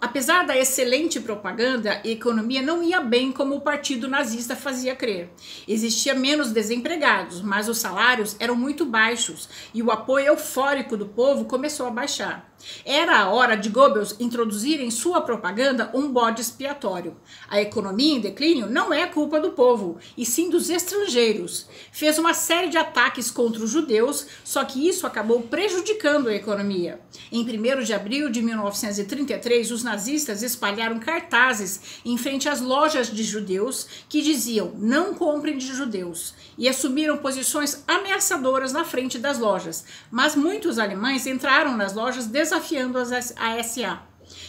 Apesar 0.00 0.46
da 0.46 0.56
excelente 0.56 1.18
propaganda, 1.18 2.02
a 2.04 2.08
economia 2.08 2.60
não 2.60 2.82
ia 2.82 3.00
bem 3.00 3.32
como 3.32 3.56
o 3.56 3.60
partido 3.62 4.06
nazista 4.06 4.54
fazia 4.54 4.94
crer. 4.94 5.30
Existia 5.66 6.14
menos 6.14 6.52
desempregados, 6.52 7.40
mas 7.40 7.66
os 7.66 7.78
salários 7.78 8.36
eram 8.38 8.54
muito 8.54 8.84
baixos 8.84 9.48
e 9.72 9.82
o 9.82 9.90
apoio 9.90 10.26
eufórico 10.26 10.96
do 10.96 11.06
povo 11.06 11.46
começou 11.46 11.86
a 11.86 11.90
baixar. 11.90 12.54
Era 12.84 13.18
a 13.20 13.28
hora 13.30 13.56
de 13.56 13.68
Goebbels 13.68 14.16
introduzir 14.18 14.80
em 14.80 14.90
sua 14.90 15.20
propaganda 15.20 15.90
um 15.94 16.10
bode 16.10 16.40
expiatório. 16.40 17.16
A 17.48 17.60
economia 17.60 18.16
em 18.16 18.20
declínio 18.20 18.68
não 18.68 18.92
é 18.92 19.06
culpa 19.06 19.40
do 19.40 19.52
povo, 19.52 19.98
e 20.16 20.26
sim 20.26 20.50
dos 20.50 20.70
estrangeiros. 20.70 21.66
Fez 21.92 22.18
uma 22.18 22.34
série 22.34 22.68
de 22.68 22.76
ataques 22.76 23.30
contra 23.30 23.62
os 23.62 23.70
judeus, 23.70 24.26
só 24.44 24.64
que 24.64 24.86
isso 24.86 25.06
acabou 25.06 25.42
prejudicando 25.42 26.28
a 26.28 26.34
economia. 26.34 27.00
Em 27.30 27.42
1 27.42 27.82
de 27.82 27.94
abril 27.94 28.30
de 28.30 28.42
1933, 28.42 29.70
os 29.70 29.82
nazistas 29.82 30.42
espalharam 30.42 30.98
cartazes 30.98 31.80
em 32.04 32.16
frente 32.18 32.48
às 32.48 32.60
lojas 32.60 33.10
de 33.10 33.22
judeus 33.22 33.86
que 34.08 34.22
diziam: 34.22 34.72
não 34.76 35.14
comprem 35.14 35.56
de 35.56 35.66
judeus, 35.66 36.34
e 36.58 36.68
assumiram 36.68 37.16
posições 37.16 37.82
ameaçadoras 37.86 38.72
na 38.72 38.84
frente 38.84 39.18
das 39.18 39.38
lojas. 39.38 39.84
Mas 40.10 40.34
muitos 40.34 40.78
alemães 40.78 41.26
entraram 41.26 41.76
nas 41.76 41.94
lojas 41.94 42.26
desafiando 42.26 42.55
a 43.36 43.62
SA. 43.62 44.02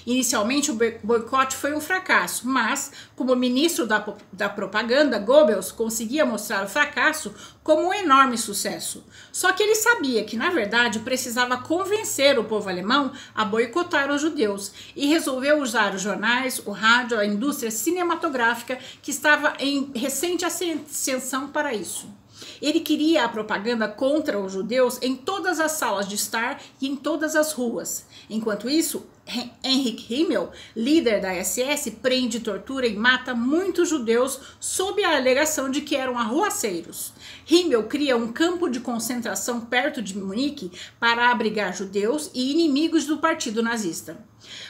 Inicialmente, 0.06 0.72
o 0.72 0.78
boicote 1.04 1.56
foi 1.56 1.76
um 1.76 1.82
fracasso, 1.82 2.48
mas, 2.48 2.92
como 3.16 3.36
ministro 3.36 3.86
da, 3.86 4.04
da 4.32 4.50
propaganda, 4.50 5.20
Goebbels 5.20 5.72
conseguia 5.72 6.26
mostrar 6.26 6.64
o 6.64 6.70
fracasso 6.70 7.34
como 7.64 7.88
um 7.88 7.94
enorme 7.94 8.38
sucesso. 8.38 9.04
Só 9.32 9.52
que 9.52 9.62
ele 9.62 9.76
sabia 9.76 10.24
que, 10.24 10.38
na 10.38 10.50
verdade, 10.50 11.00
precisava 11.00 11.58
convencer 11.58 12.40
o 12.40 12.46
povo 12.46 12.70
alemão 12.70 13.12
a 13.36 13.44
boicotar 13.44 14.10
os 14.10 14.22
judeus 14.22 14.72
e 14.96 15.08
resolveu 15.08 15.62
usar 15.62 15.94
os 15.94 16.02
jornais, 16.02 16.62
o 16.66 16.72
rádio, 16.72 17.20
a 17.20 17.26
indústria 17.26 17.70
cinematográfica 17.70 18.80
que 19.02 19.12
estava 19.12 19.54
em 19.60 19.92
recente 19.94 20.46
ascensão 20.46 21.50
para 21.50 21.74
isso. 21.74 22.08
Ele 22.62 22.80
queria 22.80 23.26
a 23.26 23.30
propaganda 23.30 23.88
contra 23.88 24.40
os 24.40 24.52
judeus 24.52 25.00
em 25.02 25.16
todas 25.16 25.60
as 25.60 25.74
salas 25.74 26.08
de 26.08 26.16
estar 26.16 26.62
e 26.82 26.88
em 26.88 26.96
todas 26.96 27.36
as 27.36 27.52
ruas. 27.52 28.06
Enquanto 28.30 28.70
isso, 28.70 29.06
Henrik 29.64 30.06
Himmel, 30.14 30.52
líder 30.76 31.20
da 31.20 31.34
SS, 31.44 31.92
prende, 32.02 32.40
tortura 32.40 32.88
e 32.88 32.96
mata 32.96 33.36
muitos 33.36 33.90
judeus 33.90 34.40
sob 34.60 35.04
a 35.04 35.18
alegação 35.18 35.70
de 35.70 35.82
que 35.82 35.96
eram 35.96 36.18
arruaceiros. 36.18 37.14
Himmel 37.50 37.84
cria 37.84 38.16
um 38.16 38.32
campo 38.32 38.70
de 38.70 38.80
concentração 38.80 39.62
perto 39.62 40.02
de 40.02 40.18
Munique 40.18 40.72
para 41.00 41.30
abrigar 41.30 41.76
judeus 41.76 42.32
e 42.34 42.52
inimigos 42.52 43.06
do 43.06 43.18
partido 43.18 43.62
nazista. 43.62 44.18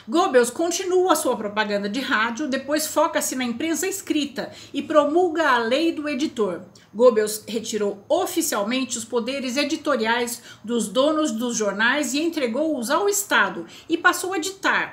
Goebbels 0.08 0.50
continua 0.50 1.16
sua 1.16 1.36
propaganda 1.36 1.90
de 1.90 2.00
rádio, 2.00 2.48
depois 2.48 2.88
foca-se 2.88 3.36
na 3.36 3.44
imprensa 3.44 3.86
escrita 3.86 4.52
e 4.74 4.82
promulga 4.82 5.50
a 5.50 5.58
lei 5.58 5.92
do 5.92 6.08
editor. 6.08 6.62
Goebbels 6.94 7.44
retirou 7.48 8.04
oficialmente 8.08 8.98
os 8.98 9.06
poderes 9.06 9.58
editoriais 9.58 10.42
dos 10.64 10.88
donos 10.88 11.32
dos 11.32 11.56
jornais 11.56 12.14
e 12.14 12.22
entregou-os 12.22 12.90
ao 12.90 13.10
Estado 13.10 13.66
e 13.90 13.98
passou 13.98 14.34
a 14.34 14.40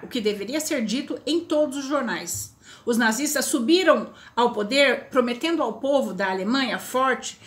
o 0.03 0.09
que 0.09 0.21
deveria 0.21 0.61
ser 0.61 0.85
dito 0.85 1.19
em 1.27 1.41
todos 1.41 1.79
os 1.79 1.85
jornais. 1.85 2.55
Os 2.87 2.99
nazistas 2.99 3.47
subiram 3.47 4.13
ao 4.37 4.53
poder 4.53 5.09
prometendo 5.09 5.63
ao 5.63 5.75
povo 5.75 6.13
da 6.13 6.31
Alemanha 6.31 6.79
forte 6.79 7.39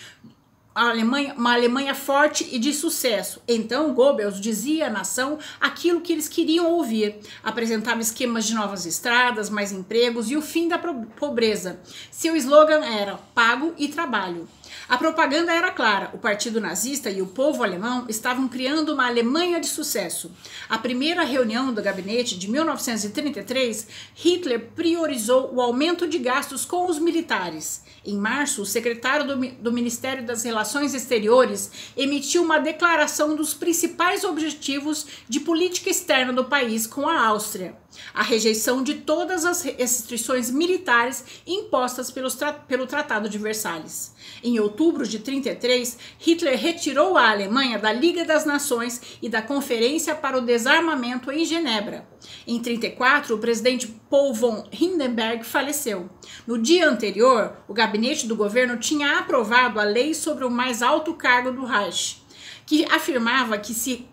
Alemanha, 0.77 1.33
uma 1.35 1.55
Alemanha 1.55 1.95
forte 1.95 2.47
e 2.51 2.59
de 2.59 2.71
sucesso. 2.71 3.41
Então, 3.47 3.95
Goebbels 3.95 4.39
dizia 4.39 4.85
à 4.85 4.89
nação 4.91 5.39
aquilo 5.59 6.01
que 6.01 6.13
eles 6.13 6.29
queriam 6.29 6.71
ouvir. 6.71 7.15
Apresentava 7.43 7.99
esquemas 7.99 8.45
de 8.45 8.53
novas 8.53 8.85
estradas, 8.85 9.49
mais 9.49 9.71
empregos 9.71 10.29
e 10.29 10.37
o 10.37 10.41
fim 10.41 10.67
da 10.67 10.77
pobreza. 10.77 11.79
Seu 12.11 12.35
slogan 12.35 12.85
era 12.85 13.17
pago 13.33 13.73
e 13.75 13.87
trabalho. 13.87 14.47
A 14.87 14.97
propaganda 14.97 15.53
era 15.53 15.71
clara: 15.71 16.09
o 16.13 16.17
partido 16.17 16.61
nazista 16.61 17.09
e 17.09 17.21
o 17.21 17.27
povo 17.27 17.63
alemão 17.63 18.05
estavam 18.07 18.47
criando 18.47 18.93
uma 18.93 19.07
Alemanha 19.07 19.59
de 19.59 19.67
sucesso. 19.67 20.31
A 20.69 20.77
primeira 20.77 21.23
reunião 21.23 21.73
do 21.73 21.81
gabinete 21.81 22.37
de 22.37 22.49
1933, 22.49 23.87
Hitler 24.15 24.69
priorizou 24.75 25.53
o 25.53 25.61
aumento 25.61 26.07
de 26.07 26.17
gastos 26.17 26.65
com 26.65 26.87
os 26.89 26.99
militares. 26.99 27.83
Em 28.05 28.17
março, 28.17 28.61
o 28.61 28.65
secretário 28.65 29.27
do, 29.27 29.47
do 29.61 29.71
Ministério 29.71 30.25
das 30.25 30.43
Relações 30.43 30.93
Exteriores 30.93 31.69
emitiu 31.95 32.41
uma 32.41 32.57
declaração 32.57 33.35
dos 33.35 33.53
principais 33.53 34.23
objetivos 34.23 35.05
de 35.27 35.41
política 35.41 35.89
externa 35.89 36.31
do 36.31 36.45
país 36.45 36.87
com 36.87 37.07
a 37.07 37.27
Áustria. 37.27 37.75
A 38.13 38.23
rejeição 38.23 38.83
de 38.83 38.95
todas 38.95 39.45
as 39.45 39.61
restrições 39.61 40.49
militares 40.49 41.23
impostas 41.45 42.13
tra 42.35 42.53
pelo 42.53 42.87
Tratado 42.87 43.29
de 43.29 43.37
Versalhes. 43.37 44.15
Em 44.43 44.59
outubro 44.59 45.07
de 45.07 45.19
33, 45.19 45.97
Hitler 46.19 46.59
retirou 46.59 47.17
a 47.17 47.29
Alemanha 47.29 47.79
da 47.79 47.91
Liga 47.91 48.25
das 48.25 48.45
Nações 48.45 49.01
e 49.21 49.29
da 49.29 49.41
Conferência 49.41 50.15
para 50.15 50.37
o 50.37 50.41
Desarmamento 50.41 51.31
em 51.31 51.45
Genebra. 51.45 52.07
Em 52.45 52.59
34, 52.59 53.35
o 53.35 53.39
presidente 53.39 53.87
Paul 54.09 54.33
von 54.33 54.67
Hindenburg 54.71 55.43
faleceu. 55.43 56.09
No 56.45 56.57
dia 56.57 56.87
anterior, 56.87 57.57
o 57.67 57.73
gabinete 57.73 58.27
do 58.27 58.35
governo 58.35 58.77
tinha 58.77 59.19
aprovado 59.19 59.79
a 59.79 59.83
lei 59.83 60.13
sobre 60.13 60.45
o 60.45 60.51
mais 60.51 60.81
alto 60.81 61.13
cargo 61.13 61.51
do 61.51 61.65
Reich, 61.65 62.21
que 62.65 62.85
afirmava 62.85 63.57
que 63.57 63.73
se 63.73 64.07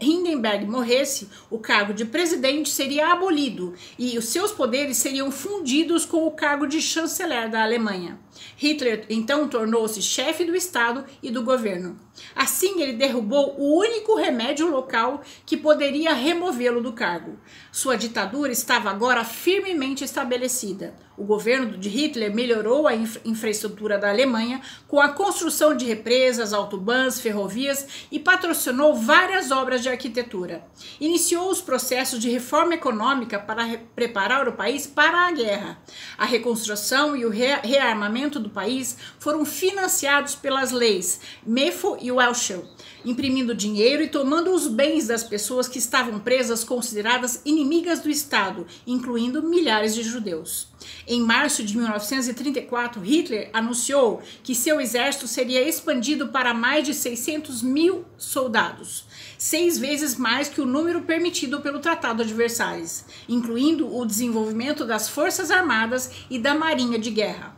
Hindenburg 0.00 0.66
morresse, 0.66 1.28
o 1.50 1.58
cargo 1.58 1.92
de 1.92 2.04
presidente 2.04 2.70
seria 2.70 3.12
abolido 3.12 3.74
e 3.98 4.16
os 4.16 4.26
seus 4.26 4.52
poderes 4.52 4.96
seriam 4.96 5.30
fundidos 5.32 6.04
com 6.04 6.26
o 6.26 6.30
cargo 6.30 6.66
de 6.66 6.80
chanceler 6.80 7.50
da 7.50 7.62
Alemanha. 7.62 8.18
Hitler 8.56 9.04
então 9.08 9.48
tornou-se 9.48 10.00
chefe 10.00 10.44
do 10.44 10.54
Estado 10.54 11.04
e 11.22 11.30
do 11.30 11.42
governo. 11.42 11.98
Assim, 12.34 12.80
ele 12.80 12.92
derrubou 12.92 13.54
o 13.58 13.78
único 13.78 14.14
remédio 14.14 14.68
local 14.70 15.22
que 15.44 15.56
poderia 15.56 16.12
removê-lo 16.12 16.80
do 16.80 16.92
cargo. 16.92 17.38
Sua 17.72 17.96
ditadura 17.96 18.52
estava 18.52 18.90
agora 18.90 19.24
firmemente 19.24 20.04
estabelecida. 20.04 20.94
O 21.16 21.22
governo 21.22 21.78
de 21.78 21.88
Hitler 21.88 22.34
melhorou 22.34 22.88
a 22.88 22.94
infra 22.94 23.20
infraestrutura 23.24 23.96
da 23.96 24.10
Alemanha 24.10 24.60
com 24.88 25.00
a 25.00 25.10
construção 25.10 25.76
de 25.76 25.84
represas, 25.84 26.52
autobans, 26.52 27.20
ferrovias 27.20 27.86
e 28.10 28.18
patrocinou 28.18 28.94
várias 28.96 29.52
obras 29.52 29.80
de 29.80 29.88
arquitetura. 29.88 30.64
Iniciou 31.00 31.48
os 31.50 31.60
processos 31.60 32.18
de 32.18 32.28
reforma 32.28 32.74
econômica 32.74 33.38
para 33.38 33.78
preparar 33.94 34.48
o 34.48 34.54
país 34.54 34.88
para 34.88 35.28
a 35.28 35.32
guerra. 35.32 35.78
A 36.18 36.24
reconstrução 36.24 37.16
e 37.16 37.24
o 37.24 37.30
re 37.30 37.54
rearmamento 37.62 38.33
do 38.38 38.50
país 38.50 38.96
foram 39.18 39.44
financiados 39.44 40.34
pelas 40.34 40.70
leis 40.70 41.20
MEFO 41.46 41.96
e 42.00 42.10
Welshel, 42.10 42.64
imprimindo 43.04 43.54
dinheiro 43.54 44.02
e 44.02 44.08
tomando 44.08 44.52
os 44.52 44.66
bens 44.66 45.06
das 45.06 45.22
pessoas 45.22 45.68
que 45.68 45.78
estavam 45.78 46.18
presas 46.18 46.64
consideradas 46.64 47.40
inimigas 47.44 48.00
do 48.00 48.10
Estado, 48.10 48.66
incluindo 48.86 49.42
milhares 49.42 49.94
de 49.94 50.02
judeus. 50.02 50.68
Em 51.06 51.20
março 51.20 51.62
de 51.62 51.76
1934, 51.76 53.00
Hitler 53.00 53.50
anunciou 53.52 54.22
que 54.42 54.54
seu 54.54 54.80
exército 54.80 55.26
seria 55.26 55.66
expandido 55.66 56.28
para 56.28 56.54
mais 56.54 56.84
de 56.84 56.94
600 56.94 57.62
mil 57.62 58.04
soldados, 58.16 59.04
seis 59.38 59.78
vezes 59.78 60.16
mais 60.16 60.48
que 60.48 60.60
o 60.60 60.66
número 60.66 61.02
permitido 61.02 61.60
pelo 61.60 61.80
Tratado 61.80 62.24
de 62.24 62.34
Versalhes, 62.34 63.04
incluindo 63.28 63.94
o 63.94 64.04
desenvolvimento 64.04 64.84
das 64.84 65.08
Forças 65.08 65.50
Armadas 65.50 66.10
e 66.30 66.38
da 66.38 66.54
Marinha 66.54 66.98
de 66.98 67.10
Guerra. 67.10 67.53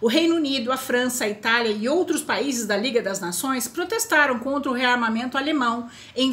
O 0.00 0.08
Reino 0.08 0.36
Unido, 0.36 0.72
a 0.72 0.76
França, 0.76 1.24
a 1.24 1.28
Itália 1.28 1.72
e 1.72 1.88
outros 1.88 2.22
países 2.22 2.66
da 2.66 2.76
Liga 2.76 3.00
das 3.02 3.20
Nações 3.20 3.68
protestaram 3.68 4.38
contra 4.38 4.70
o 4.70 4.74
rearmamento 4.74 5.38
alemão 5.38 5.88
em 6.14 6.30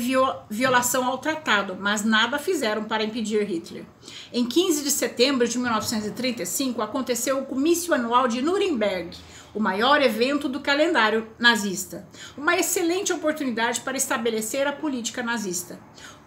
violação 0.50 1.06
ao 1.06 1.18
tratado, 1.18 1.78
mas 1.80 2.04
nada 2.04 2.38
fizeram 2.38 2.84
para 2.84 3.04
impedir 3.04 3.44
Hitler. 3.44 3.86
Em 4.32 4.46
15 4.46 4.84
de 4.84 4.92
setembro 4.92 5.48
de 5.48 5.58
1935 5.58 6.82
aconteceu 6.82 7.40
o 7.40 7.46
comício 7.46 7.94
anual 7.94 8.28
de 8.28 8.42
Nuremberg, 8.42 9.18
o 9.54 9.60
maior 9.60 10.02
evento 10.02 10.50
do 10.50 10.60
calendário 10.60 11.28
nazista. 11.38 12.08
Uma 12.36 12.58
excelente 12.58 13.14
oportunidade 13.14 13.82
para 13.82 13.96
estabelecer 13.96 14.66
a 14.66 14.74
política 14.74 15.22
nazista. 15.22 15.80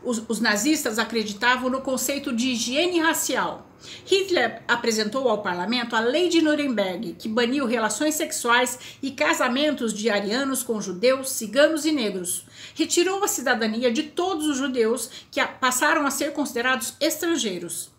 Os, 0.06 0.22
os 0.28 0.38
nazistas 0.38 1.00
acreditavam 1.00 1.68
no 1.68 1.80
conceito 1.80 2.32
de 2.32 2.50
higiene 2.50 3.00
racial. 3.00 3.68
Hitler 4.04 4.62
apresentou 4.68 5.28
ao 5.28 5.42
parlamento 5.42 5.96
a 5.96 6.00
Lei 6.00 6.28
de 6.28 6.40
Nuremberg, 6.40 7.16
que 7.18 7.28
baniu 7.28 7.66
relações 7.66 8.14
sexuais 8.14 8.78
e 9.02 9.10
casamentos 9.10 9.92
de 9.92 10.08
arianos 10.08 10.62
com 10.62 10.80
judeus, 10.80 11.30
ciganos 11.30 11.84
e 11.84 11.90
negros. 11.90 12.46
Retirou 12.76 13.24
a 13.24 13.28
cidadania 13.28 13.90
de 13.90 14.04
todos 14.04 14.46
os 14.46 14.56
judeus 14.56 15.10
que 15.28 15.44
passaram 15.60 16.06
a 16.06 16.10
ser 16.12 16.32
considerados 16.32 16.94
estrangeiros. 17.00 17.90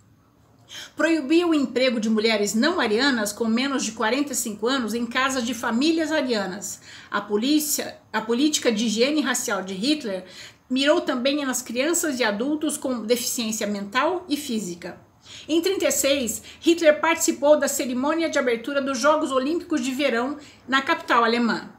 Proibiu 0.95 1.49
o 1.49 1.55
emprego 1.55 1.99
de 1.99 2.09
mulheres 2.09 2.53
não 2.53 2.79
arianas 2.79 3.31
com 3.31 3.45
menos 3.45 3.83
de 3.83 3.93
45 3.93 4.67
anos 4.67 4.93
em 4.93 5.05
casas 5.05 5.45
de 5.45 5.53
famílias 5.53 6.11
arianas. 6.11 6.81
A, 7.09 7.21
polícia, 7.21 7.97
a 8.11 8.19
política 8.19 8.71
de 8.71 8.85
higiene 8.85 9.21
racial 9.21 9.63
de 9.63 9.73
Hitler 9.73 10.25
mirou 10.69 11.01
também 11.01 11.45
nas 11.45 11.61
crianças 11.61 12.19
e 12.19 12.23
adultos 12.23 12.77
com 12.77 13.05
deficiência 13.05 13.65
mental 13.67 14.25
e 14.27 14.35
física. 14.35 14.99
Em 15.47 15.61
36, 15.61 16.41
Hitler 16.61 16.99
participou 16.99 17.57
da 17.57 17.67
cerimônia 17.67 18.29
de 18.29 18.39
abertura 18.39 18.81
dos 18.81 18.99
Jogos 18.99 19.31
Olímpicos 19.31 19.81
de 19.81 19.91
Verão 19.91 20.37
na 20.67 20.81
capital 20.81 21.23
alemã. 21.23 21.69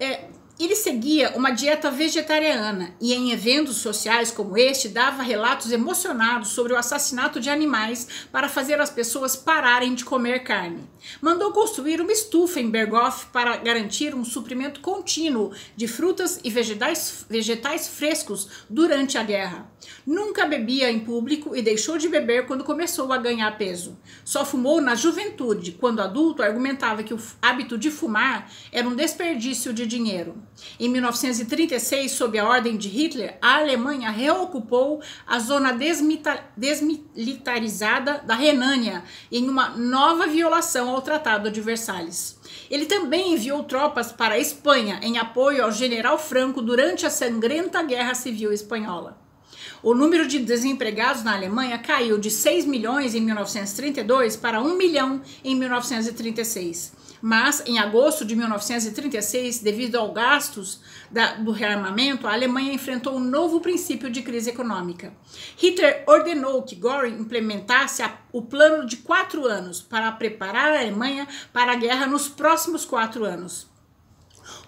É, 0.00 0.24
ele 0.60 0.76
seguia 0.76 1.32
uma 1.34 1.50
dieta 1.50 1.90
vegetariana 1.90 2.94
e, 3.00 3.12
em 3.12 3.32
eventos 3.32 3.76
sociais 3.78 4.30
como 4.30 4.56
este, 4.56 4.88
dava 4.88 5.22
relatos 5.22 5.72
emocionados 5.72 6.50
sobre 6.50 6.72
o 6.72 6.76
assassinato 6.76 7.40
de 7.40 7.50
animais 7.50 8.06
para 8.30 8.48
fazer 8.48 8.80
as 8.80 8.90
pessoas 8.90 9.34
pararem 9.34 9.94
de 9.94 10.04
comer 10.04 10.40
carne. 10.40 10.88
Mandou 11.20 11.52
construir 11.52 12.00
uma 12.00 12.12
estufa 12.12 12.60
em 12.60 12.70
Berghof 12.70 13.26
para 13.32 13.56
garantir 13.56 14.14
um 14.14 14.24
suprimento 14.24 14.80
contínuo 14.80 15.52
de 15.74 15.88
frutas 15.88 16.38
e 16.44 16.50
vegetais, 16.50 17.26
vegetais 17.28 17.88
frescos 17.88 18.48
durante 18.68 19.18
a 19.18 19.22
guerra. 19.22 19.70
Nunca 20.06 20.46
bebia 20.46 20.90
em 20.90 21.00
público 21.00 21.56
e 21.56 21.62
deixou 21.62 21.98
de 21.98 22.08
beber 22.08 22.46
quando 22.46 22.64
começou 22.64 23.12
a 23.12 23.18
ganhar 23.18 23.56
peso. 23.58 23.98
Só 24.24 24.44
fumou 24.44 24.80
na 24.80 24.94
juventude, 24.94 25.72
quando 25.72 26.00
adulto 26.00 26.42
argumentava 26.42 27.02
que 27.02 27.14
o 27.14 27.20
hábito 27.40 27.76
de 27.78 27.90
fumar 27.90 28.50
era 28.70 28.86
um 28.86 28.94
desperdício 28.94 29.72
de 29.72 29.86
dinheiro. 29.86 30.41
Em 30.78 30.88
1936, 30.88 32.12
sob 32.12 32.38
a 32.38 32.48
ordem 32.48 32.76
de 32.76 32.88
Hitler, 32.88 33.36
a 33.40 33.58
Alemanha 33.58 34.10
reocupou 34.10 35.00
a 35.26 35.38
zona 35.38 35.76
desmilitarizada 36.56 38.22
da 38.26 38.34
Renânia 38.34 39.04
em 39.30 39.48
uma 39.48 39.70
nova 39.70 40.26
violação 40.26 40.90
ao 40.90 41.02
Tratado 41.02 41.50
de 41.50 41.60
Versalhes. 41.60 42.38
Ele 42.70 42.86
também 42.86 43.34
enviou 43.34 43.64
tropas 43.64 44.12
para 44.12 44.34
a 44.34 44.38
Espanha 44.38 45.00
em 45.02 45.18
apoio 45.18 45.64
ao 45.64 45.72
general 45.72 46.18
Franco 46.18 46.62
durante 46.62 47.04
a 47.06 47.10
sangrenta 47.10 47.82
Guerra 47.82 48.14
Civil 48.14 48.52
Espanhola. 48.52 49.20
O 49.82 49.94
número 49.94 50.26
de 50.28 50.38
desempregados 50.38 51.24
na 51.24 51.34
Alemanha 51.34 51.78
caiu 51.78 52.18
de 52.18 52.30
6 52.30 52.64
milhões 52.66 53.14
em 53.14 53.20
1932 53.20 54.36
para 54.36 54.60
1 54.60 54.76
milhão 54.76 55.20
em 55.44 55.56
1936 55.56 57.11
mas 57.22 57.62
em 57.64 57.78
agosto 57.78 58.24
de 58.24 58.34
1936, 58.34 59.60
devido 59.60 59.96
aos 59.96 60.12
gastos 60.12 60.80
da, 61.08 61.34
do 61.34 61.52
rearmamento, 61.52 62.26
a 62.26 62.32
Alemanha 62.32 62.72
enfrentou 62.72 63.14
um 63.16 63.20
novo 63.20 63.60
princípio 63.60 64.10
de 64.10 64.22
crise 64.22 64.50
econômica. 64.50 65.14
Hitler 65.56 66.02
ordenou 66.08 66.62
que 66.64 66.74
Göring 66.74 67.20
implementasse 67.20 68.02
a, 68.02 68.18
o 68.32 68.42
plano 68.42 68.84
de 68.84 68.96
quatro 68.96 69.46
anos 69.46 69.80
para 69.80 70.10
preparar 70.10 70.72
a 70.72 70.80
Alemanha 70.80 71.28
para 71.52 71.72
a 71.72 71.76
guerra 71.76 72.06
nos 72.06 72.28
próximos 72.28 72.84
quatro 72.84 73.24
anos. 73.24 73.71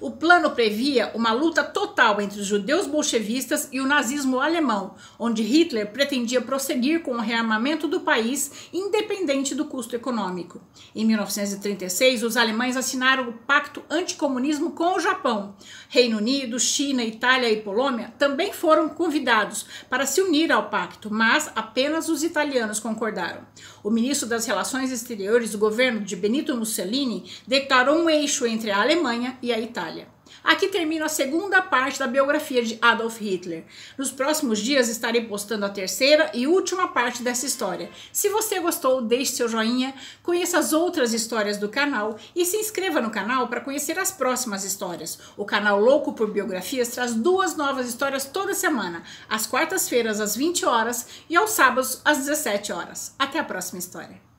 O 0.00 0.10
plano 0.10 0.50
previa 0.50 1.10
uma 1.14 1.32
luta 1.32 1.62
total 1.62 2.20
entre 2.20 2.40
os 2.40 2.46
judeus 2.46 2.86
bolchevistas 2.86 3.68
e 3.72 3.80
o 3.80 3.86
nazismo 3.86 4.40
alemão, 4.40 4.94
onde 5.18 5.42
Hitler 5.42 5.92
pretendia 5.92 6.40
prosseguir 6.40 7.02
com 7.02 7.12
o 7.12 7.20
rearmamento 7.20 7.86
do 7.86 8.00
país, 8.00 8.68
independente 8.72 9.54
do 9.54 9.64
custo 9.64 9.96
econômico. 9.96 10.60
Em 10.94 11.04
1936, 11.04 12.22
os 12.22 12.36
alemães 12.36 12.76
assinaram 12.76 13.28
o 13.28 13.32
Pacto 13.32 13.82
Anticomunismo 13.88 14.72
com 14.72 14.96
o 14.96 15.00
Japão. 15.00 15.54
Reino 15.88 16.18
Unido, 16.18 16.58
China, 16.58 17.04
Itália 17.04 17.50
e 17.50 17.60
Polônia 17.60 18.12
também 18.18 18.52
foram 18.52 18.88
convidados 18.88 19.66
para 19.88 20.06
se 20.06 20.20
unir 20.20 20.50
ao 20.50 20.68
pacto, 20.68 21.12
mas 21.12 21.50
apenas 21.54 22.08
os 22.08 22.22
italianos 22.22 22.80
concordaram. 22.80 23.42
O 23.82 23.90
ministro 23.90 24.28
das 24.28 24.46
Relações 24.46 24.90
Exteriores 24.90 25.50
do 25.50 25.58
governo 25.58 26.00
de 26.00 26.16
Benito 26.16 26.56
Mussolini 26.56 27.30
declarou 27.46 27.96
um 27.98 28.10
eixo 28.10 28.46
entre 28.46 28.70
a 28.70 28.80
Alemanha 28.80 29.38
e 29.42 29.52
a 29.52 29.58
Itália. 29.74 30.06
Aqui 30.42 30.68
termina 30.68 31.06
a 31.06 31.08
segunda 31.08 31.60
parte 31.60 31.98
da 31.98 32.06
biografia 32.06 32.62
de 32.62 32.78
Adolf 32.80 33.20
Hitler. 33.20 33.64
Nos 33.98 34.12
próximos 34.12 34.60
dias 34.60 34.88
estarei 34.88 35.22
postando 35.22 35.66
a 35.66 35.68
terceira 35.68 36.30
e 36.32 36.46
última 36.46 36.88
parte 36.88 37.24
dessa 37.24 37.44
história. 37.44 37.90
Se 38.12 38.28
você 38.28 38.60
gostou, 38.60 39.02
deixe 39.02 39.32
seu 39.32 39.48
joinha, 39.48 39.92
conheça 40.22 40.58
as 40.58 40.72
outras 40.72 41.12
histórias 41.12 41.58
do 41.58 41.68
canal 41.68 42.16
e 42.36 42.44
se 42.44 42.56
inscreva 42.56 43.00
no 43.00 43.10
canal 43.10 43.48
para 43.48 43.60
conhecer 43.60 43.98
as 43.98 44.12
próximas 44.12 44.64
histórias. 44.64 45.18
O 45.36 45.44
canal 45.44 45.80
Louco 45.80 46.12
por 46.12 46.30
Biografias 46.30 46.88
traz 46.88 47.14
duas 47.14 47.56
novas 47.56 47.88
histórias 47.88 48.24
toda 48.24 48.54
semana, 48.54 49.02
às 49.28 49.46
quartas-feiras 49.46 50.20
às 50.20 50.36
20 50.36 50.64
horas 50.64 51.06
e 51.28 51.34
aos 51.34 51.50
sábados 51.50 52.00
às 52.04 52.18
17 52.18 52.72
horas. 52.72 53.12
Até 53.18 53.40
a 53.40 53.44
próxima 53.44 53.80
história. 53.80 54.33